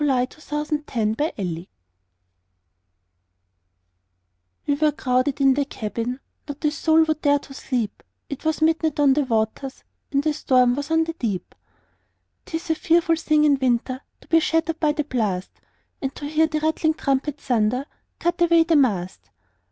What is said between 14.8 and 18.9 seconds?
the blast, And to hear the rattling trumpet Thunder, "Cut away the